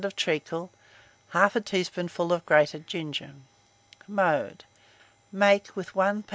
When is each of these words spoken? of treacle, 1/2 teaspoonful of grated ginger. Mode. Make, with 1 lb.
of 0.03 0.15
treacle, 0.15 0.71
1/2 1.31 1.63
teaspoonful 1.63 2.33
of 2.33 2.43
grated 2.43 2.87
ginger. 2.87 3.35
Mode. 4.07 4.63
Make, 5.31 5.75
with 5.75 5.93
1 5.95 6.23
lb. 6.23 6.29